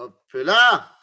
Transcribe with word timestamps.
Hop 0.00 0.14
là. 0.32 0.96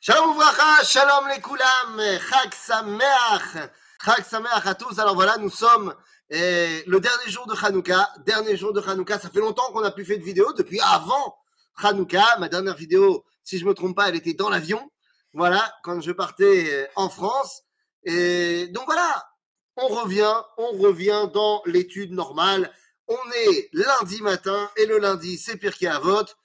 Shalom 0.00 0.30
Ouvracha, 0.30 0.84
Shalom 0.84 1.26
les 1.26 1.40
Koulam, 1.40 2.00
Chag 2.30 2.54
Sameach, 2.54 3.68
Chag 4.04 4.24
Sameach 4.24 4.64
à 4.64 4.76
tous. 4.76 4.96
Alors 5.00 5.16
voilà, 5.16 5.36
nous 5.38 5.50
sommes 5.50 5.92
eh, 6.30 6.84
le 6.86 7.00
dernier 7.00 7.28
jour 7.28 7.48
de 7.48 7.56
Hanouka. 7.66 8.12
Dernier 8.24 8.56
jour 8.56 8.72
de 8.72 8.80
Hanouka, 8.80 9.18
ça 9.18 9.28
fait 9.28 9.40
longtemps 9.40 9.72
qu'on 9.72 9.80
n'a 9.80 9.90
plus 9.90 10.04
fait 10.04 10.18
de 10.18 10.22
vidéo, 10.22 10.52
depuis 10.52 10.78
avant 10.82 11.36
Hanouka. 11.82 12.38
Ma 12.38 12.48
dernière 12.48 12.76
vidéo, 12.76 13.24
si 13.42 13.58
je 13.58 13.64
ne 13.64 13.70
me 13.70 13.74
trompe 13.74 13.96
pas, 13.96 14.08
elle 14.08 14.14
était 14.14 14.34
dans 14.34 14.48
l'avion. 14.48 14.88
Voilà, 15.32 15.68
quand 15.82 16.00
je 16.00 16.12
partais 16.12 16.84
eh, 16.84 16.88
en 16.94 17.08
France. 17.08 17.62
Et 18.04 18.68
donc 18.68 18.84
voilà, 18.86 19.28
on 19.74 19.88
revient, 19.88 20.36
on 20.58 20.78
revient 20.78 21.28
dans 21.34 21.60
l'étude 21.66 22.12
normale. 22.12 22.72
On 23.08 23.18
est 23.48 23.68
lundi 23.72 24.22
matin 24.22 24.70
et 24.76 24.86
le 24.86 24.98
lundi, 24.98 25.38
c'est 25.38 25.56
pire 25.56 25.76
qu'à 25.76 25.98
vote. 25.98 26.36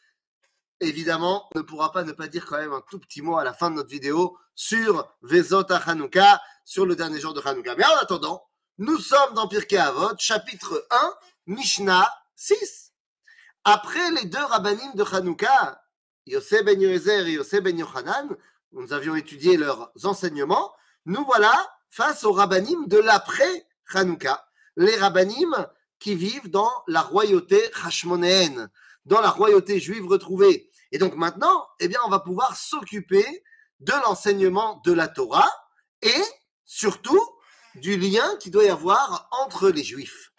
Évidemment, 0.81 1.49
on 1.55 1.59
ne 1.59 1.63
pourra 1.63 1.91
pas 1.91 2.03
ne 2.03 2.11
pas 2.11 2.27
dire 2.27 2.45
quand 2.45 2.57
même 2.57 2.73
un 2.73 2.83
tout 2.89 2.99
petit 2.99 3.21
mot 3.21 3.37
à 3.37 3.43
la 3.43 3.53
fin 3.53 3.69
de 3.69 3.75
notre 3.75 3.89
vidéo 3.89 4.37
sur 4.55 5.09
Vezot 5.21 5.71
Hanouka, 5.71 6.41
sur 6.65 6.85
le 6.85 6.95
dernier 6.95 7.19
jour 7.19 7.33
de 7.33 7.41
Hanouka. 7.45 7.75
Mais 7.75 7.85
en 7.85 7.97
attendant, 8.01 8.45
nous 8.77 8.97
sommes 8.97 9.33
dans 9.35 9.47
Pirkei 9.47 9.77
Avot, 9.77 10.11
chapitre 10.19 10.85
1, 10.91 11.13
Mishnah 11.47 12.09
6. 12.35 12.91
Après 13.63 14.11
les 14.11 14.25
deux 14.25 14.43
rabbinim 14.43 14.93
de 14.95 15.03
Hanouka, 15.03 15.81
Yosef 16.25 16.65
ben 16.65 16.79
Yoezer 16.79 17.25
et 17.27 17.33
Yosef 17.33 17.63
ben 17.63 17.77
Yochanan, 17.77 18.35
nous 18.73 18.91
avions 18.91 19.15
étudié 19.15 19.55
leurs 19.55 19.91
enseignements, 20.03 20.73
nous 21.05 21.23
voilà 21.23 21.53
face 21.89 22.25
aux 22.25 22.33
rabbinim 22.33 22.87
de 22.87 22.97
l'après 22.97 23.65
Hanouka, 23.93 24.45
les 24.75 24.97
rabbinim 24.97 25.55
qui 25.99 26.15
vivent 26.15 26.49
dans 26.49 26.71
la 26.87 27.01
royauté 27.01 27.61
hashmonéenne, 27.83 28.69
dans 29.05 29.21
la 29.21 29.29
royauté 29.29 29.79
juive 29.79 30.07
retrouvée. 30.07 30.69
Et 30.91 30.97
donc 30.97 31.15
maintenant, 31.15 31.67
eh 31.79 31.87
bien, 31.87 31.99
on 32.05 32.09
va 32.09 32.19
pouvoir 32.19 32.55
s'occuper 32.55 33.25
de 33.79 33.93
l'enseignement 34.03 34.81
de 34.85 34.93
la 34.93 35.07
Torah 35.07 35.51
et 36.01 36.23
surtout 36.65 37.21
du 37.75 37.97
lien 37.97 38.35
qu'il 38.37 38.51
doit 38.51 38.63
y 38.63 38.69
avoir 38.69 39.27
entre 39.43 39.69
les 39.69 39.83
juifs. 39.83 40.31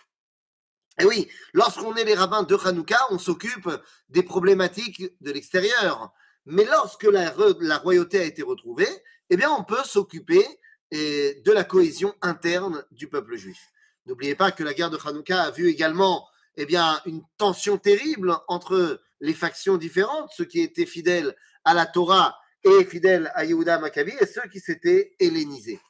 Et 0.98 1.04
oui, 1.04 1.28
lorsqu'on 1.52 1.94
est 1.96 2.04
les 2.04 2.14
rabbins 2.14 2.42
de 2.42 2.56
Hanouka, 2.56 2.98
on 3.10 3.18
s'occupe 3.18 3.68
des 4.08 4.22
problématiques 4.22 5.02
de 5.20 5.30
l'extérieur. 5.30 6.10
Mais 6.46 6.64
lorsque 6.64 7.04
la, 7.04 7.34
la, 7.60 7.78
royauté 7.78 8.20
a 8.20 8.24
été 8.24 8.42
retrouvée, 8.42 8.88
eh 9.28 9.36
bien, 9.36 9.50
on 9.50 9.64
peut 9.64 9.82
s'occuper 9.84 10.46
de 10.92 11.52
la 11.52 11.64
cohésion 11.64 12.14
interne 12.22 12.84
du 12.92 13.08
peuple 13.08 13.36
juif. 13.36 13.60
N'oubliez 14.06 14.34
pas 14.34 14.52
que 14.52 14.64
la 14.64 14.74
guerre 14.74 14.90
de 14.90 14.98
Hanouka 15.04 15.42
a 15.42 15.50
vu 15.50 15.68
également 15.68 16.28
eh 16.56 16.66
une 17.06 17.22
tension 17.36 17.76
terrible 17.76 18.36
entre 18.48 19.00
les 19.20 19.34
factions 19.34 19.76
différentes, 19.76 20.30
ceux 20.34 20.44
qui 20.44 20.60
étaient 20.60 20.86
fidèles 20.86 21.36
à 21.64 21.74
la 21.74 21.86
Torah 21.86 22.38
et 22.62 22.84
fidèles 22.84 23.30
à 23.34 23.44
Yehuda 23.44 23.78
Maccabi, 23.78 24.12
et 24.20 24.26
ceux 24.26 24.48
qui 24.50 24.60
s'étaient 24.60 25.14
hellénisés. 25.20 25.80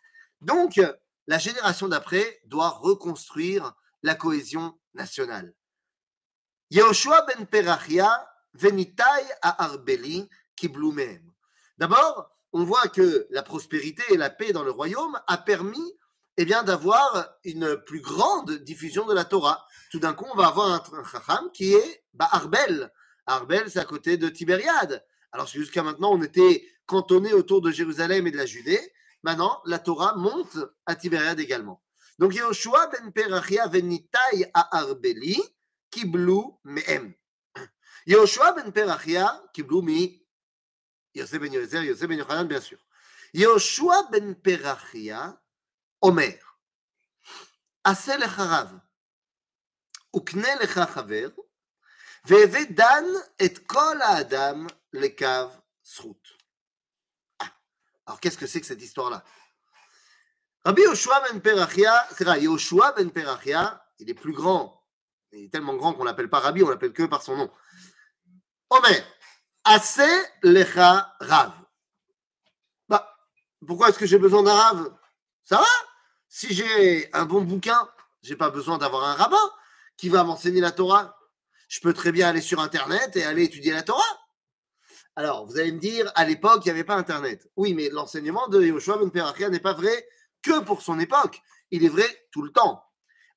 Donc, 0.41 0.81
la 1.27 1.39
génération 1.39 1.89
d'après 1.89 2.41
doit 2.45 2.71
reconstruire 2.71 3.75
la 4.03 4.15
cohésion 4.15 4.79
nationale. 4.95 5.55
Yehoshua 6.71 7.27
ben 7.27 7.47
Perachia 7.47 8.29
venitai 8.55 9.03
à 9.43 9.65
Arbeli. 9.65 10.29
D'abord, 11.79 12.31
on 12.53 12.65
voit 12.65 12.89
que 12.89 13.27
la 13.31 13.43
prospérité 13.43 14.03
et 14.11 14.17
la 14.17 14.31
paix 14.31 14.53
dans 14.53 14.65
le 14.65 14.71
royaume 14.71 15.21
a 15.27 15.37
permis 15.37 15.93
eh 16.37 16.45
bien, 16.45 16.63
d'avoir 16.63 17.31
une 17.45 17.77
plus 17.87 18.01
grande 18.01 18.53
diffusion 18.53 19.07
de 19.07 19.15
la 19.15 19.25
Torah. 19.25 19.67
Tout 19.91 19.99
d'un 19.99 20.13
coup, 20.13 20.27
on 20.33 20.37
va 20.37 20.49
avoir 20.49 20.71
un, 20.71 21.05
chacham 21.05 21.51
qui 21.53 21.73
est 21.75 22.05
bah, 22.13 22.29
Arbel. 22.31 22.93
Arbel, 23.27 23.71
c'est 23.71 23.79
à 23.79 23.85
côté 23.85 24.17
de 24.17 24.29
Tibériade. 24.29 25.05
Alors, 25.33 25.47
jusqu'à 25.47 25.83
maintenant, 25.83 26.13
on 26.13 26.23
était 26.23 26.67
cantonné 26.87 27.33
autour 27.33 27.61
de 27.63 27.71
Jérusalem 27.71 28.27
et 28.27 28.31
de 28.31 28.37
la 28.37 28.47
Judée. 28.47 28.81
Maintenant, 29.23 29.61
la 29.65 29.79
Torah 29.79 30.15
monte 30.17 30.59
à 30.85 30.95
Tibériade 30.95 31.41
également. 31.41 31.83
Donc, 32.19 32.35
Yehoshua 32.35 32.87
ben 32.89 33.11
Perachia 33.13 33.67
venitai 33.67 34.51
à 34.55 34.79
Arbeli, 34.79 35.43
kiblu 35.91 36.43
me'em. 36.65 37.13
Yehoshua 38.07 38.53
ben 38.53 38.71
Perachia, 38.73 39.43
kiblu 39.53 39.83
mi 39.83 40.27
Yosef 41.15 41.41
ben 41.41 41.53
Yozer, 41.53 41.83
Yosef 41.83 42.09
ben 42.09 42.19
Yochanan, 42.19 42.47
bien 42.47 42.61
sûr. 42.61 42.79
Yehoshua 43.35 44.09
ben 44.13 44.35
Perachia, 44.35 45.39
Omer, 46.01 46.39
Asel 47.85 48.23
Echarav, 48.23 48.81
Ukne 50.15 50.47
Lecha 50.61 50.87
Chaver, 50.93 51.31
Veve 52.25 52.73
Dan 52.73 53.07
et 53.39 53.55
Kol 53.55 54.01
Adam 54.03 54.67
Lekav 54.93 55.51
Srout. 55.83 56.21
Alors 58.07 58.21
qu'est-ce 58.21 58.39
que 58.39 58.47
c'est 58.47 58.61
que 58.61 58.67
cette 58.67 58.83
histoire-là 58.83 59.25
Rabbi 60.65 60.83
Yoshua 60.83 61.21
ben 61.21 61.41
Perachia, 61.41 62.09
c'est 62.17 62.25
vrai, 62.25 62.43
Yoshua 62.43 62.93
ben 62.93 63.11
Perachia, 63.11 63.85
il 63.99 64.11
est 64.11 64.15
plus 64.15 64.33
grand, 64.33 64.85
il 65.33 65.45
est 65.45 65.49
tellement 65.49 65.77
grand 65.77 65.93
qu'on 65.95 66.05
l'appelle 66.05 66.29
pas 66.29 66.41
Rabbi, 66.41 66.63
on 66.63 66.69
l'appelle 66.69 66.93
que 66.93 67.05
par 67.05 67.23
son 67.23 67.37
nom. 67.37 67.53
Omer, 68.71 69.07
Asel 69.65 70.11
Lecha 70.43 71.15
Rav. 71.21 71.53
Bah, 72.89 73.17
pourquoi 73.65 73.91
est-ce 73.91 73.99
que 73.99 74.07
j'ai 74.07 74.19
besoin 74.19 74.43
d'un 74.43 74.55
Rav? 74.55 74.99
Ça 75.47 75.59
va? 75.59 75.67
Si 76.29 76.53
j'ai 76.53 77.09
un 77.15 77.25
bon 77.25 77.41
bouquin, 77.43 77.89
j'ai 78.21 78.35
pas 78.35 78.51
besoin 78.51 78.79
d'avoir 78.79 79.05
un 79.05 79.15
rabbin 79.15 79.51
qui 79.97 80.09
va 80.09 80.25
m'enseigner 80.25 80.61
la 80.61 80.73
Torah. 80.73 81.17
Je 81.69 81.79
peux 81.79 81.93
très 81.93 82.11
bien 82.11 82.29
aller 82.29 82.41
sur 82.41 82.61
Internet 82.61 83.15
et 83.15 83.25
aller 83.25 83.45
étudier 83.45 83.73
la 83.73 83.83
Torah. 83.83 84.03
Alors, 85.15 85.47
vous 85.47 85.57
allez 85.57 85.71
me 85.71 85.79
dire, 85.79 86.11
à 86.17 86.25
l'époque, 86.25 86.63
il 86.65 86.69
n'y 86.69 86.73
avait 86.73 86.83
pas 86.83 86.97
Internet. 86.97 87.49
Oui, 87.55 87.75
mais 87.75 87.91
l'enseignement 87.91 88.49
de 88.49 88.61
Yoshua 88.61 88.99
ben 88.99 89.51
n'est 89.51 89.61
pas 89.61 89.73
vrai 89.73 90.09
que 90.43 90.59
pour 90.61 90.83
son 90.83 90.99
époque. 90.99 91.41
Il 91.71 91.85
est 91.85 91.89
vrai 91.89 92.27
tout 92.33 92.43
le 92.43 92.51
temps. 92.51 92.85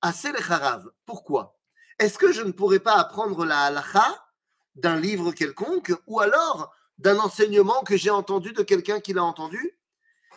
Assez 0.01 0.31
le 0.31 0.39
harav. 0.39 0.89
Pourquoi? 1.05 1.59
Est-ce 1.99 2.17
que 2.17 2.31
je 2.31 2.41
ne 2.41 2.51
pourrais 2.51 2.79
pas 2.79 2.95
apprendre 2.95 3.45
la 3.45 3.65
halacha 3.65 4.25
d'un 4.73 4.99
livre 4.99 5.31
quelconque 5.31 5.93
ou 6.07 6.21
alors 6.21 6.73
d'un 6.97 7.19
enseignement 7.19 7.83
que 7.83 7.97
j'ai 7.97 8.09
entendu 8.09 8.51
de 8.51 8.63
quelqu'un 8.63 8.99
qui 8.99 9.13
l'a 9.13 9.23
entendu? 9.23 9.77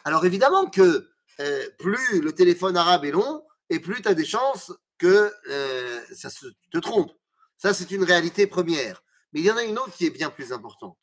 Alors 0.05 0.27
évidemment 0.27 0.67
que 0.67 1.12
euh, 1.43 1.69
plus 1.79 2.21
le 2.21 2.33
téléphone 2.33 2.77
arabe 2.77 3.05
est 3.05 3.11
long 3.11 3.45
et 3.69 3.81
plus 3.81 4.01
tu 4.01 4.09
as 4.09 4.15
des 4.15 4.25
chances 4.25 4.73
que 4.99 5.33
euh, 5.49 6.01
ça 6.15 6.29
te 6.71 6.79
trompe. 6.79 7.13
Ça, 7.59 7.75
c'est 7.75 7.91
une 7.91 8.05
réalité 8.05 8.47
première. 8.47 9.03
Mais 9.33 9.41
il 9.41 9.47
y 9.47 9.51
en 9.51 9.57
a 9.57 9.65
une 9.65 9.79
autre 9.79 9.93
qui 9.93 10.07
est 10.07 10.11
bien 10.11 10.31
plus 10.31 10.53
importante. 10.53 10.97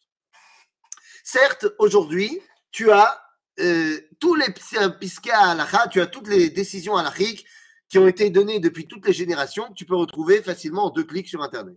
Certes, 1.23 1.67
aujourd'hui, 1.77 2.41
tu 2.71 2.91
as 2.91 3.21
euh, 3.59 3.99
tous 4.19 4.35
les 4.35 4.53
pisca 4.99 5.37
halakha, 5.37 5.87
tu 5.89 5.99
as 5.99 6.07
toutes 6.07 6.27
les 6.27 6.49
décisions 6.49 6.95
halachiques 6.95 7.45
qui 7.89 7.97
ont 7.97 8.07
été 8.07 8.29
données 8.29 8.59
depuis 8.59 8.87
toutes 8.87 9.05
les 9.07 9.13
générations 9.13 9.67
que 9.69 9.73
tu 9.73 9.85
peux 9.85 9.95
retrouver 9.95 10.41
facilement 10.41 10.85
en 10.85 10.89
deux 10.91 11.03
clics 11.03 11.27
sur 11.27 11.41
Internet. 11.41 11.75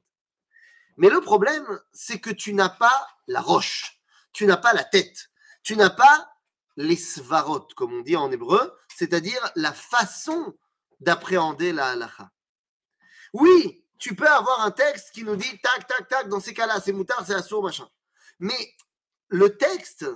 Mais 0.99 1.09
le 1.09 1.21
problème, 1.21 1.67
c'est 1.93 2.21
que 2.21 2.31
tu 2.31 2.55
n'as 2.55 2.69
pas 2.69 3.09
la 3.27 3.41
roche, 3.41 4.01
tu 4.33 4.47
n'as 4.47 4.59
pas 4.59 4.75
la 4.75 4.85
tête, 4.85 5.31
tu 5.63 5.75
n'as 5.75 5.91
pas 5.91 6.32
les 6.77 6.97
svarot, 6.97 7.67
comme 7.77 7.93
on 7.93 8.01
dit 8.01 8.17
en 8.17 8.31
hébreu, 8.31 8.77
c'est-à-dire 8.97 9.53
la 9.57 9.73
façon 9.73 10.57
d'appréhender 11.01 11.73
la 11.73 11.91
halacha. 11.91 12.31
Oui, 13.33 13.85
tu 13.99 14.15
peux 14.15 14.29
avoir 14.29 14.61
un 14.63 14.71
texte 14.71 15.11
qui 15.13 15.25
nous 15.25 15.37
dit 15.37 15.61
tac, 15.61 15.87
tac, 15.87 16.09
tac, 16.09 16.29
dans 16.29 16.41
ces 16.41 16.55
cas-là, 16.55 16.81
c'est 16.81 16.93
moutard, 16.93 17.25
c'est 17.27 17.35
assourd, 17.35 17.63
machin. 17.63 17.89
Mais 18.39 18.75
le 19.29 19.57
texte 19.57 20.07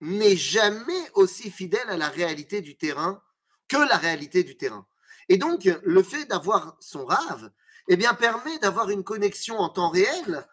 n'est 0.00 0.36
jamais 0.36 1.10
aussi 1.14 1.50
fidèle 1.50 1.88
à 1.88 1.96
la 1.96 2.08
réalité 2.08 2.60
du 2.60 2.76
terrain 2.76 3.22
que 3.68 3.76
la 3.76 3.96
réalité 3.96 4.44
du 4.44 4.56
terrain. 4.56 4.86
Et 5.28 5.38
donc, 5.38 5.64
le 5.64 6.02
fait 6.02 6.26
d'avoir 6.26 6.76
son 6.80 7.04
rave, 7.04 7.50
eh 7.88 7.96
bien, 7.96 8.14
permet 8.14 8.58
d'avoir 8.58 8.90
une 8.90 9.04
connexion 9.04 9.58
en 9.58 9.68
temps 9.68 9.90
réel 9.90 10.46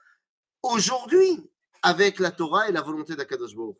aujourd'hui 0.64 1.52
avec 1.82 2.20
la 2.20 2.32
Torah 2.32 2.70
et 2.70 2.72
la 2.72 2.82
volonté 2.82 3.16
d'Akadosh 3.16 3.56
Baruch 3.56 3.78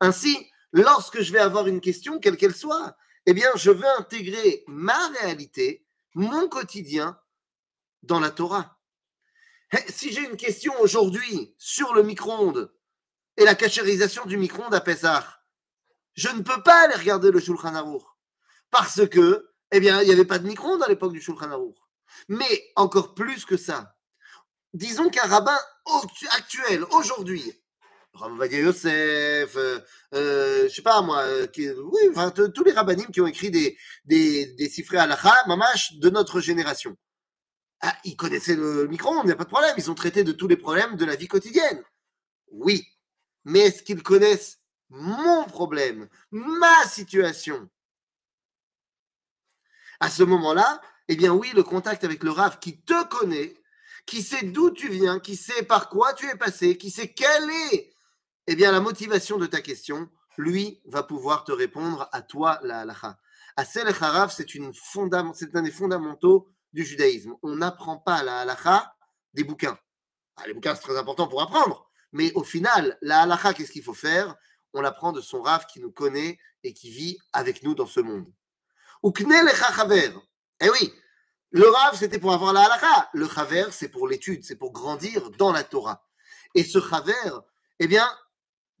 Ainsi, 0.00 0.50
lorsque 0.72 1.20
je 1.20 1.32
vais 1.32 1.38
avoir 1.38 1.66
une 1.66 1.80
question, 1.80 2.18
quelle 2.18 2.36
qu'elle 2.36 2.54
soit, 2.54 2.96
eh 3.26 3.34
bien, 3.34 3.50
je 3.56 3.70
vais 3.70 3.88
intégrer 3.98 4.64
ma 4.66 5.08
réalité, 5.08 5.86
mon 6.14 6.48
quotidien 6.48 7.18
dans 8.02 8.20
la 8.20 8.30
Torah. 8.30 8.78
Si 9.88 10.12
j'ai 10.12 10.22
une 10.22 10.36
question 10.36 10.72
aujourd'hui 10.80 11.54
sur 11.58 11.94
le 11.94 12.02
micro-ondes 12.02 12.72
et 13.36 13.44
la 13.44 13.54
cachérisation 13.54 14.24
du 14.24 14.38
micro-ondes 14.38 14.74
à 14.74 14.80
Pessah, 14.80 15.42
je 16.14 16.28
ne 16.30 16.42
peux 16.42 16.62
pas 16.62 16.84
aller 16.84 16.94
regarder 16.94 17.30
le 17.30 17.38
Shulchan 17.38 17.74
Aruch 17.74 18.02
parce 18.70 19.06
que, 19.08 19.50
eh 19.70 19.80
bien, 19.80 20.00
il 20.00 20.06
n'y 20.06 20.12
avait 20.12 20.24
pas 20.24 20.38
de 20.38 20.46
micro-ondes 20.46 20.82
à 20.82 20.88
l'époque 20.88 21.12
du 21.12 21.20
Shulchan 21.20 21.50
Aruch. 21.50 21.76
Mais 22.28 22.72
encore 22.76 23.14
plus 23.14 23.44
que 23.44 23.56
ça, 23.56 23.94
disons 24.72 25.10
qu'un 25.10 25.26
rabbin 25.26 25.58
actuel, 26.32 26.84
aujourd'hui, 26.92 27.62
Vadia 28.36 28.60
Yosef, 28.60 29.56
euh, 29.56 29.78
euh, 30.14 30.68
je 30.68 30.74
sais 30.74 30.82
pas 30.82 31.00
moi, 31.02 31.18
euh, 31.22 31.46
tous 31.46 32.64
les 32.64 32.72
rabbinim 32.72 33.06
qui 33.06 33.20
ont 33.20 33.26
écrit 33.26 33.50
des, 33.50 33.76
des, 34.04 34.46
des 34.54 34.68
cifrés 34.68 34.98
halakha, 34.98 35.34
mamash, 35.46 35.94
de 35.94 36.10
notre 36.10 36.40
génération. 36.40 36.96
Ah, 37.80 37.96
ils 38.04 38.16
connaissaient 38.16 38.56
le 38.56 38.88
micro-ondes, 38.88 39.22
il 39.24 39.26
n'y 39.28 39.32
a 39.32 39.36
pas 39.36 39.44
de 39.44 39.50
problème, 39.50 39.74
ils 39.76 39.90
ont 39.90 39.94
traité 39.94 40.24
de 40.24 40.32
tous 40.32 40.48
les 40.48 40.56
problèmes 40.56 40.96
de 40.96 41.04
la 41.04 41.14
vie 41.14 41.28
quotidienne. 41.28 41.82
Oui. 42.50 42.84
Mais 43.44 43.60
est-ce 43.60 43.82
qu'ils 43.82 44.02
connaissent 44.02 44.58
mon 44.90 45.44
problème, 45.44 46.08
ma 46.30 46.84
situation? 46.86 47.68
À 50.00 50.10
ce 50.10 50.22
moment-là, 50.24 50.80
eh 51.08 51.16
bien 51.16 51.32
oui, 51.32 51.50
le 51.54 51.62
contact 51.62 52.04
avec 52.04 52.22
le 52.24 52.30
Rav 52.30 52.58
qui 52.58 52.80
te 52.80 53.04
connaît, 53.08 53.54
qui 54.06 54.22
sait 54.22 54.44
d'où 54.44 54.70
tu 54.70 54.88
viens, 54.88 55.20
qui 55.20 55.36
sait 55.36 55.62
par 55.62 55.88
quoi 55.88 56.14
tu 56.14 56.26
es 56.28 56.36
passé, 56.36 56.76
qui 56.76 56.90
sait 56.90 57.12
quelle 57.12 57.50
est 57.72 57.92
eh 58.50 58.56
bien, 58.56 58.72
la 58.72 58.80
motivation 58.80 59.36
de 59.36 59.44
ta 59.44 59.60
question, 59.60 60.08
lui 60.38 60.80
va 60.86 61.02
pouvoir 61.02 61.44
te 61.44 61.52
répondre 61.52 62.08
à 62.12 62.22
toi, 62.22 62.58
la 62.62 62.80
halacha. 62.80 63.18
Asel 63.56 63.88
Harav, 63.88 64.32
c'est 64.34 64.46
un 64.56 65.62
des 65.62 65.70
fondamentaux 65.70 66.48
du 66.72 66.82
judaïsme. 66.82 67.34
On 67.42 67.56
n'apprend 67.56 67.98
pas 67.98 68.22
la 68.22 68.38
halacha 68.38 68.94
des 69.34 69.44
bouquins. 69.44 69.78
Ah, 70.36 70.46
les 70.46 70.54
bouquins, 70.54 70.74
c'est 70.74 70.80
très 70.80 70.96
important 70.96 71.28
pour 71.28 71.42
apprendre. 71.42 71.90
Mais 72.12 72.32
au 72.32 72.42
final, 72.42 72.96
la 73.02 73.20
halacha, 73.20 73.52
qu'est-ce 73.52 73.70
qu'il 73.70 73.82
faut 73.82 73.92
faire? 73.92 74.34
On 74.72 74.80
l'apprend 74.80 75.12
de 75.12 75.20
son 75.20 75.42
Rav 75.42 75.66
qui 75.66 75.78
nous 75.78 75.92
connaît 75.92 76.38
et 76.62 76.72
qui 76.72 76.90
vit 76.90 77.18
avec 77.34 77.62
nous 77.62 77.74
dans 77.74 77.86
ce 77.86 78.00
monde. 78.00 78.32
Ou 79.02 79.12
Eh 79.18 80.70
oui, 80.70 80.94
le 81.50 81.68
Rav, 81.68 81.98
c'était 81.98 82.18
pour 82.18 82.32
avoir 82.32 82.54
la 82.54 82.62
halakha. 82.62 83.10
Le 83.12 83.28
Chaver, 83.28 83.66
c'est 83.72 83.90
pour 83.90 84.08
l'étude, 84.08 84.42
c'est 84.42 84.56
pour 84.56 84.72
grandir 84.72 85.30
dans 85.32 85.52
la 85.52 85.64
Torah. 85.64 86.08
Et 86.54 86.64
ce 86.64 86.80
Chaver, 86.80 87.12
eh 87.78 87.86
bien, 87.86 88.08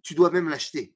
tu 0.02 0.14
dois 0.14 0.30
même 0.30 0.48
l'acheter. 0.48 0.94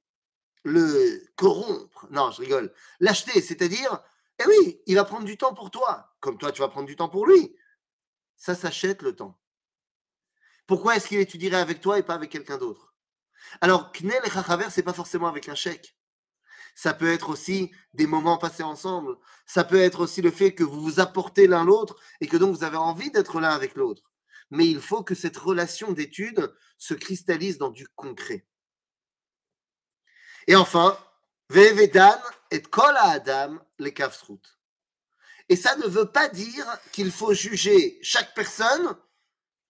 Le 0.65 1.25
corrompre. 1.37 2.07
Non, 2.11 2.31
je 2.31 2.41
rigole. 2.41 2.73
L'acheter, 3.01 3.41
c'est-à-dire, 3.41 4.03
eh 4.41 4.47
oui, 4.47 4.81
il 4.87 4.95
va 4.95 5.05
prendre 5.05 5.25
du 5.25 5.37
temps 5.37 5.55
pour 5.55 5.71
toi, 5.71 6.15
comme 6.21 6.39
toi, 6.39 6.53
tu 6.53 6.61
vas 6.61 6.69
prendre 6.69 6.87
du 6.87 6.97
temps 6.97 7.09
pour 7.09 7.27
lui. 7.27 7.57
Ça 8.37 8.55
s'achète 8.55 9.03
le 9.03 9.15
temps. 9.15 9.39
Pourquoi 10.67 10.97
est-ce 10.97 11.09
qu'il 11.09 11.19
étudierait 11.19 11.61
avec 11.61 11.81
toi 11.81 11.99
et 11.99 12.03
pas 12.03 12.15
avec 12.15 12.31
quelqu'un 12.31 12.59
d'autre? 12.59 12.95
Alors, 13.61 13.93
Knel 13.93 14.23
et 14.25 14.31
Chachaver, 14.31 14.69
c'est 14.71 14.83
pas 14.83 14.93
forcément 14.93 15.29
avec 15.29 15.49
un 15.49 15.55
chèque. 15.55 15.97
Ça 16.75 16.95
peut 16.95 17.13
être 17.13 17.29
aussi 17.29 17.71
des 17.93 18.07
moments 18.07 18.39
passés 18.39 18.63
ensemble. 18.63 19.17
Ça 19.47 19.65
peut 19.65 19.81
être 19.81 20.01
aussi 20.01 20.23
le 20.23 20.31
fait 20.31 20.55
que 20.55 20.65
vous 20.65 20.81
vous 20.81 21.01
apportez 21.01 21.47
l'un 21.47 21.65
l'autre 21.65 22.01
et 22.21 22.27
que 22.27 22.37
donc 22.37 22.57
vous 22.57 22.65
avez 22.65 22.77
envie 22.77 23.11
d'être 23.11 23.41
l'un 23.41 23.51
avec 23.51 23.75
l'autre. 23.75 24.11
Mais 24.51 24.67
il 24.67 24.81
faut 24.81 25.03
que 25.03 25.15
cette 25.15 25.37
relation 25.37 25.93
d'étude 25.93 26.55
se 26.79 26.95
cristallise 26.95 27.59
dans 27.59 27.71
du 27.71 27.87
concret. 27.89 28.47
Et 30.47 30.57
enfin, 30.57 30.99
Vevedan 31.49 32.19
et 32.51 32.63
Kol 32.63 32.95
Adam 32.97 33.59
les 33.79 33.93
kafsrut. 33.93 34.41
Et 35.49 35.57
ça 35.57 35.77
ne 35.77 35.87
veut 35.87 36.11
pas 36.11 36.29
dire 36.29 36.67
qu'il 36.93 37.11
faut 37.11 37.35
juger 37.35 37.99
chaque 38.03 38.35
personne 38.35 38.97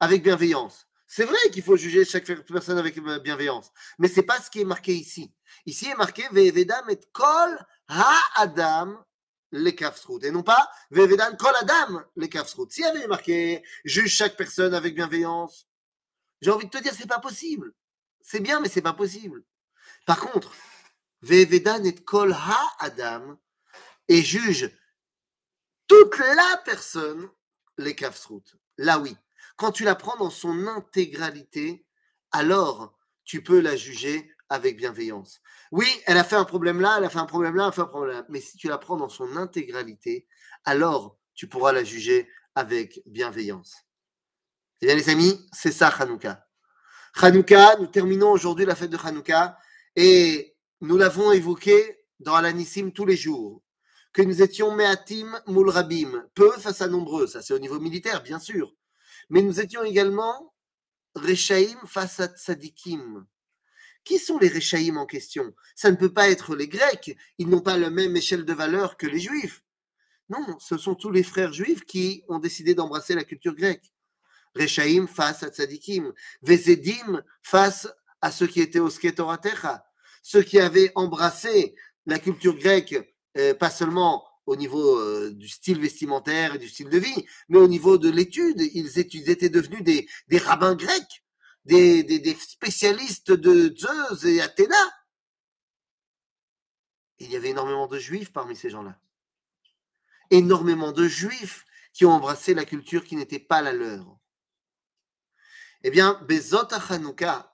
avec 0.01 0.23
bienveillance. 0.23 0.87
C'est 1.07 1.25
vrai 1.25 1.51
qu'il 1.53 1.63
faut 1.63 1.77
juger 1.77 2.05
chaque 2.05 2.25
personne 2.25 2.79
avec 2.79 2.99
bienveillance, 3.23 3.71
mais 3.99 4.09
ce 4.09 4.21
n'est 4.21 4.27
pas 4.27 4.41
ce 4.41 4.49
qui 4.49 4.61
est 4.63 4.65
marqué 4.65 4.95
ici. 4.95 5.31
Ici 5.67 5.89
est 5.89 5.95
marqué 5.95 6.25
Ve'evedam 6.33 6.89
et 6.89 6.99
kol 7.13 7.67
ha-adam 7.89 9.05
les 9.51 9.75
kafsrout. 9.75 10.25
Et 10.25 10.31
non 10.31 10.43
pas 10.43 10.71
Ve'evedam 10.91 11.37
kol 11.37 11.53
adam 11.61 12.03
les 12.17 12.29
kafsrout. 12.29 12.71
S'il 12.71 12.85
y 12.85 12.87
avait 12.87 13.07
marqué 13.07 13.63
juge 13.85 14.11
chaque 14.11 14.37
personne 14.37 14.73
avec 14.73 14.95
bienveillance, 14.95 15.67
j'ai 16.41 16.51
envie 16.51 16.67
de 16.67 16.71
te 16.71 16.83
dire, 16.83 16.93
c'est 16.97 17.09
pas 17.09 17.21
possible. 17.21 17.73
C'est 18.21 18.41
bien, 18.41 18.61
mais 18.61 18.69
c'est 18.69 18.83
pas 18.83 18.93
possible. 18.93 19.45
Par 20.07 20.21
contre, 20.21 20.53
Ve'evedam 21.23 21.87
et 21.87 21.95
kol 21.95 22.33
ha-adam 22.33 23.39
et 24.09 24.23
juge 24.23 24.71
toute 25.87 26.19
la 26.19 26.61
personne 26.65 27.29
les 27.79 27.95
kafsrout. 27.95 28.43
Là, 28.79 28.99
oui. 28.99 29.17
Quand 29.57 29.71
tu 29.71 29.85
la 29.85 29.95
prends 29.95 30.17
dans 30.17 30.31
son 30.31 30.67
intégralité, 30.67 31.87
alors 32.33 32.99
tu 33.25 33.43
peux 33.43 33.61
la 33.61 33.77
juger 33.77 34.33
avec 34.49 34.77
bienveillance. 34.77 35.41
Oui, 35.71 35.87
elle 36.07 36.19
a 36.19 36.25
fait 36.25 36.37
un 36.37 36.45
problème 36.45 36.81
là, 36.81 36.97
elle 36.99 37.05
a 37.05 37.11
fait 37.11 37.19
un 37.19 37.27
problème 37.27 37.55
là, 37.55 37.65
elle 37.65 37.69
a 37.69 37.73
fait 37.73 37.81
un 37.83 37.87
problème 37.87 38.17
là. 38.17 38.27
Mais 38.29 38.41
si 38.41 38.57
tu 38.57 38.69
la 38.69 38.79
prends 38.79 38.97
dans 38.97 39.09
son 39.09 39.37
intégralité, 39.37 40.27
alors 40.65 41.17
tu 41.35 41.49
pourras 41.49 41.73
la 41.73 41.85
juger 41.85 42.29
avec 42.55 43.01
bienveillance. 43.07 43.77
Eh 44.81 44.87
bien, 44.87 44.95
les 44.97 45.09
amis, 45.09 45.49
c'est 45.53 45.73
ça 45.73 45.89
Hanouka. 45.89 46.47
Hanouka, 47.21 47.77
nous 47.77 47.87
terminons 47.87 48.31
aujourd'hui 48.31 48.67
la 48.67 48.75
fête 48.75 48.91
de 48.91 48.99
Hanouka 48.99 49.57
et 49.97 50.55
nous 50.81 50.97
l'avons 50.97 51.33
évoqué 51.33 51.99
dans 52.21 52.35
Alanissim 52.35 52.91
tous 52.91 53.07
les 53.07 53.17
jours, 53.17 53.63
que 54.13 54.23
nous 54.23 54.43
étions 54.43 54.75
Meatim 54.75 55.41
Moulrabim, 55.47 56.27
peu 56.35 56.51
face 56.53 56.83
à 56.83 56.89
nombreux, 56.89 57.27
ça 57.27 57.43
c'est 57.43 57.55
au 57.55 57.59
niveau 57.59 57.81
militaire, 57.81 58.23
bien 58.23 58.39
sûr, 58.39 58.75
mais 59.31 59.43
nous 59.43 59.61
étions 59.61 59.83
également 59.83 60.55
Rechaim 61.15 61.79
face 61.87 62.21
à 62.21 62.27
Tzadikim. 62.27 63.27
Qui 64.05 64.19
sont 64.19 64.39
les 64.39 64.49
Rechaïm 64.49 64.97
en 64.97 65.07
question? 65.07 65.55
Ça 65.77 65.91
ne 65.91 65.97
peut 65.97 66.13
pas 66.13 66.29
être 66.29 66.57
les 66.57 66.69
Grecs, 66.69 67.17
ils 67.39 67.49
n'ont 67.49 67.61
pas 67.61 67.79
la 67.79 67.91
même 67.91 68.17
échelle 68.17 68.45
de 68.45 68.53
valeur 68.53 68.97
que 68.97 69.07
les 69.07 69.21
Juifs. 69.21 69.63
Non, 70.29 70.59
ce 70.59 70.79
sont 70.79 70.95
tous 70.95 71.11
les 71.11 71.23
frères 71.23 71.53
juifs 71.53 71.85
qui 71.85 72.25
ont 72.29 72.39
décidé 72.39 72.75
d'embrasser 72.75 73.15
la 73.15 73.25
culture 73.25 73.55
grecque. 73.55 73.93
Rechaim 74.55 75.07
face 75.07 75.43
à 75.43 75.49
Tzadikim, 75.49 76.13
Vezedim 76.43 77.23
face 77.43 77.89
à 78.23 78.31
ceux 78.31 78.47
qui 78.47 78.61
étaient 78.61 78.79
au 78.79 78.91
Sketoratecha, 78.91 79.85
ceux 80.23 80.43
qui 80.43 80.59
avaient 80.59 80.93
embrassé 80.95 81.75
la 82.07 82.19
culture 82.19 82.57
grecque, 82.57 82.97
euh, 83.37 83.55
pas 83.55 83.71
seulement 83.71 84.25
au 84.47 84.57
niveau 84.57 84.99
euh, 84.99 85.31
du 85.33 85.49
style 85.49 85.81
vestimentaire 85.81 86.55
et 86.55 86.59
du 86.59 86.69
style 86.69 86.89
de 86.89 86.99
vie, 86.99 87.27
mais 87.49 87.59
au 87.59 87.69
niveau 87.69 87.99
de 87.99 88.11
l'étude, 88.11 88.61
ils, 88.61 88.99
étaient 88.99 89.49
devenus 89.49 89.83
des 89.83 90.39
rabbins 90.39 90.75
grecs 90.75 91.23
des, 91.65 92.37
spécialistes 92.39 93.33
de 93.33 93.75
Zeus 93.77 94.25
et 94.25 94.41
Athéna. 94.41 94.77
Il 97.19 97.31
y 97.31 97.37
avait 97.37 97.51
énormément 97.51 97.87
de 97.87 97.99
juifs 97.99 98.33
parmi 98.33 98.57
ces 98.57 98.71
gens-là. 98.71 98.99
Énormément 100.31 100.93
de 100.93 101.07
juifs 101.07 101.65
qui 101.93 102.05
ont 102.05 102.13
embrassé 102.13 102.55
la 102.55 102.65
culture 102.65 103.05
qui 103.05 103.17
n'était 103.17 103.39
pas 103.39 103.63
la 103.63 103.73
leur. 103.73 104.17
Eh 105.85 105.91
bien, 105.91 106.21
Bezot 106.27 106.73
Hanouka, 106.89 107.52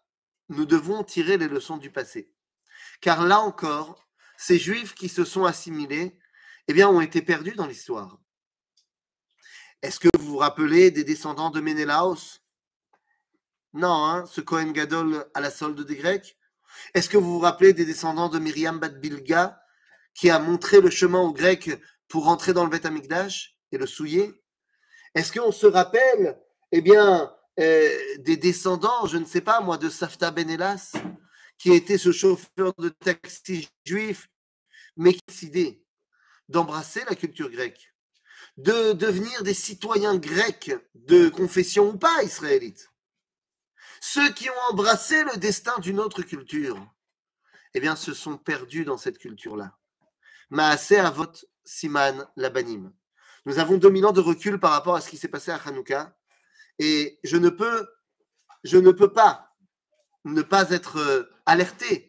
nous 0.49 0.65
devons 0.65 1.05
tirer 1.05 1.37
les 1.37 1.49
leçons 1.49 1.77
du 1.77 1.91
passé. 1.91 2.33
Car 3.01 3.25
là 3.25 3.41
encore, 3.41 4.09
ces 4.37 4.59
juifs 4.59 4.95
qui 4.95 5.09
se 5.09 5.25
sont 5.25 5.45
assimilés, 5.45 6.19
eh 6.69 6.73
bien, 6.73 6.89
ont 6.89 7.01
été 7.01 7.23
perdus 7.23 7.55
dans 7.55 7.67
l'histoire. 7.67 8.19
Est-ce 9.83 10.01
que 10.01 10.09
vous 10.19 10.27
vous 10.27 10.37
rappelez 10.39 10.91
des 10.91 11.05
descendants 11.05 11.51
de 11.51 11.61
Ménélaos 11.61 12.41
non, 13.75 14.05
hein, 14.07 14.25
ce 14.27 14.41
Cohen 14.41 14.71
Gadol 14.73 15.27
à 15.35 15.41
la 15.41 15.51
solde 15.51 15.85
des 15.85 15.97
Grecs? 15.97 16.39
Est-ce 16.95 17.09
que 17.09 17.19
vous 17.19 17.35
vous 17.35 17.39
rappelez 17.39 17.73
des 17.73 17.85
descendants 17.85 18.29
de 18.29 18.39
Myriam 18.39 18.79
Bat 18.79 18.89
Bilga 18.89 19.63
qui 20.15 20.31
a 20.31 20.39
montré 20.39 20.81
le 20.81 20.91
chemin 20.91 21.21
aux 21.21 21.33
Grecs 21.33 21.71
pour 22.09 22.25
rentrer 22.25 22.53
dans 22.53 22.65
le 22.65 22.71
Beth 22.71 22.89
et 23.71 23.79
le 23.79 23.87
souiller? 23.87 24.43
Est-ce 25.15 25.33
qu'on 25.33 25.53
se 25.53 25.67
rappelle, 25.67 26.41
eh 26.73 26.81
bien, 26.81 27.33
euh, 27.59 27.99
des 28.19 28.37
descendants, 28.37 29.07
je 29.07 29.19
ne 29.19 29.25
sais 29.25 29.41
pas 29.41 29.61
moi, 29.61 29.79
de 29.79 29.89
Safta 29.89 30.31
Benelas, 30.31 30.93
qui 31.59 31.73
était 31.73 31.99
ce 31.99 32.13
chauffeur 32.13 32.73
de 32.79 32.89
taxi 32.89 33.69
juif, 33.85 34.29
mais 34.97 35.13
qui 35.13 35.21
a 35.29 35.31
décidé 35.31 35.83
d'embrasser 36.49 37.03
la 37.09 37.15
culture 37.15 37.51
grecque, 37.51 37.93
de 38.57 38.93
devenir 38.93 39.43
des 39.43 39.55
citoyens 39.55 40.17
grecs 40.17 40.73
de 40.95 41.29
confession 41.29 41.91
ou 41.91 41.99
pas 41.99 42.23
israélite 42.23 42.89
ceux 44.01 44.33
qui 44.33 44.49
ont 44.49 44.73
embrassé 44.73 45.25
le 45.25 45.37
destin 45.39 45.79
d'une 45.81 46.01
autre 46.01 46.23
culture, 46.23 46.79
eh 47.75 47.81
bien, 47.81 47.97
se 47.97 48.15
sont 48.15 48.37
perdus 48.37 48.85
dans 48.85 48.97
cette 48.97 49.19
culture-là. 49.19 49.77
Maasé 50.51 50.99
Avot 50.99 51.33
Siman 51.65 52.27
Labanim. 52.37 52.93
Nous 53.45 53.59
avons 53.59 53.77
2000 53.77 54.07
ans 54.07 54.13
de 54.13 54.21
recul 54.21 54.59
par 54.59 54.73
rapport 54.73 54.97
à 54.97 55.01
ce 55.01 55.11
qui 55.11 55.17
s'est 55.17 55.29
passé 55.29 55.51
à 55.51 55.57
Hanouka. 55.57 56.17
Et 56.79 57.19
je 57.25 57.37
ne 57.37 57.49
peux, 57.49 57.89
pas 59.13 59.55
ne 60.25 60.43
pas 60.43 60.71
être 60.71 60.99
euh, 60.99 61.23
alerté 61.47 62.09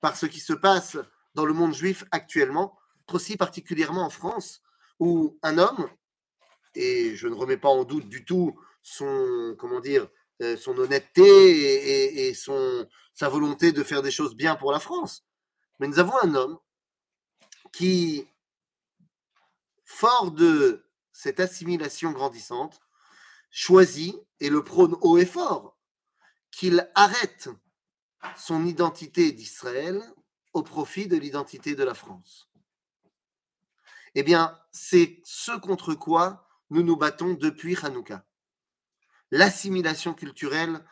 par 0.00 0.16
ce 0.16 0.26
qui 0.26 0.40
se 0.40 0.52
passe 0.52 0.96
dans 1.34 1.44
le 1.44 1.52
monde 1.52 1.74
juif 1.74 2.04
actuellement, 2.10 2.78
aussi 3.12 3.36
particulièrement 3.36 4.04
en 4.04 4.10
France, 4.10 4.62
où 5.00 5.38
un 5.42 5.58
homme, 5.58 5.88
et 6.74 7.16
je 7.16 7.28
ne 7.28 7.34
remets 7.34 7.56
pas 7.56 7.68
en 7.68 7.84
doute 7.84 8.08
du 8.08 8.24
tout 8.24 8.58
son, 8.82 9.56
comment 9.58 9.80
dire, 9.80 10.08
euh, 10.42 10.56
son 10.56 10.76
honnêteté 10.78 12.28
et, 12.28 12.34
sa 12.34 13.28
volonté 13.30 13.72
de 13.72 13.82
faire 13.82 14.02
des 14.02 14.10
choses 14.10 14.36
bien 14.36 14.56
pour 14.56 14.70
la 14.70 14.78
France. 14.78 15.24
Mais 15.80 15.88
nous 15.88 15.98
avons 15.98 16.16
un 16.22 16.34
homme 16.34 16.58
qui, 17.72 18.28
fort 19.84 20.30
de 20.30 20.84
cette 21.12 21.40
assimilation 21.40 22.12
grandissante, 22.12 22.80
choisit 23.56 24.14
et 24.38 24.50
le 24.50 24.62
prône 24.62 24.94
haut 25.00 25.16
et 25.16 25.24
fort 25.24 25.78
qu'il 26.50 26.90
arrête 26.94 27.48
son 28.36 28.66
identité 28.66 29.32
d'Israël 29.32 30.02
au 30.52 30.62
profit 30.62 31.08
de 31.08 31.16
l'identité 31.16 31.74
de 31.74 31.82
la 31.82 31.94
France. 31.94 32.50
Eh 34.14 34.22
bien, 34.22 34.60
c'est 34.72 35.22
ce 35.24 35.52
contre 35.52 35.94
quoi 35.94 36.46
nous 36.68 36.82
nous 36.82 36.96
battons 36.96 37.32
depuis 37.32 37.76
Hanouka 37.82 38.26
l'assimilation 39.30 40.12
culturelle 40.12 40.84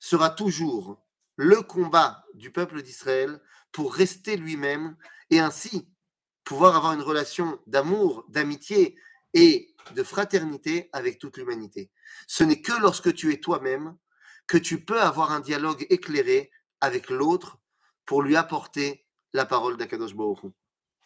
sera 0.00 0.28
toujours 0.28 1.00
le 1.36 1.62
combat 1.62 2.24
du 2.34 2.50
peuple 2.50 2.82
d'Israël 2.82 3.40
pour 3.70 3.94
rester 3.94 4.36
lui-même 4.36 4.96
et 5.30 5.38
ainsi 5.38 5.88
pouvoir 6.44 6.76
avoir 6.76 6.94
une 6.94 7.02
relation 7.02 7.60
d'amour, 7.68 8.24
d'amitié 8.28 8.96
et 9.34 9.74
de 9.94 10.02
fraternité 10.02 10.88
avec 10.92 11.18
toute 11.18 11.36
l'humanité. 11.36 11.90
Ce 12.26 12.44
n'est 12.44 12.60
que 12.60 12.72
lorsque 12.80 13.14
tu 13.14 13.32
es 13.32 13.38
toi-même 13.38 13.96
que 14.46 14.58
tu 14.58 14.84
peux 14.84 15.00
avoir 15.00 15.32
un 15.32 15.40
dialogue 15.40 15.86
éclairé 15.90 16.50
avec 16.80 17.10
l'autre 17.10 17.58
pour 18.04 18.22
lui 18.22 18.36
apporter 18.36 19.06
la 19.32 19.46
parole 19.46 19.76
d'Akadosh 19.76 20.14
Baruch. 20.14 20.40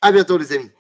À 0.01 0.13
bientôt 0.13 0.39
les 0.39 0.53
amis. 0.53 0.71